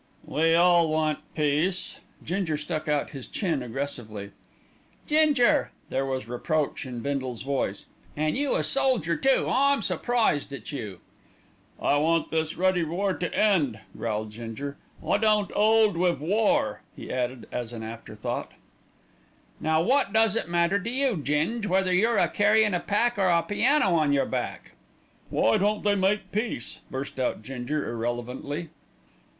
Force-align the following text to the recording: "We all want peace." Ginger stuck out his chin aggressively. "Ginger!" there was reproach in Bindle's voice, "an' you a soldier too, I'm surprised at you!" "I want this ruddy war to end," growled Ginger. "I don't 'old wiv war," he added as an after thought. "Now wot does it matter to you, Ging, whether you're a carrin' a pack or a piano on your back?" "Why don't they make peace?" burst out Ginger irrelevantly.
"We 0.25 0.55
all 0.55 0.87
want 0.87 1.19
peace." 1.35 1.99
Ginger 2.25 2.57
stuck 2.57 2.87
out 2.87 3.11
his 3.11 3.27
chin 3.27 3.61
aggressively. 3.61 4.31
"Ginger!" 5.05 5.69
there 5.89 6.07
was 6.07 6.27
reproach 6.27 6.87
in 6.87 7.01
Bindle's 7.01 7.43
voice, 7.43 7.85
"an' 8.17 8.35
you 8.35 8.55
a 8.55 8.63
soldier 8.63 9.15
too, 9.15 9.45
I'm 9.47 9.83
surprised 9.83 10.51
at 10.53 10.71
you!" 10.71 11.01
"I 11.79 11.97
want 11.97 12.31
this 12.31 12.57
ruddy 12.57 12.83
war 12.83 13.13
to 13.13 13.31
end," 13.31 13.79
growled 13.95 14.31
Ginger. 14.31 14.75
"I 15.07 15.17
don't 15.19 15.51
'old 15.55 15.95
wiv 15.95 16.19
war," 16.19 16.81
he 16.95 17.13
added 17.13 17.47
as 17.51 17.71
an 17.71 17.83
after 17.83 18.15
thought. 18.15 18.53
"Now 19.59 19.83
wot 19.83 20.11
does 20.11 20.35
it 20.35 20.49
matter 20.49 20.79
to 20.79 20.89
you, 20.89 21.15
Ging, 21.17 21.61
whether 21.69 21.93
you're 21.93 22.17
a 22.17 22.27
carrin' 22.27 22.73
a 22.73 22.79
pack 22.79 23.19
or 23.19 23.27
a 23.29 23.43
piano 23.43 23.93
on 23.93 24.13
your 24.13 24.25
back?" 24.25 24.71
"Why 25.29 25.57
don't 25.57 25.83
they 25.83 25.93
make 25.93 26.31
peace?" 26.31 26.79
burst 26.89 27.19
out 27.19 27.43
Ginger 27.43 27.87
irrelevantly. 27.87 28.69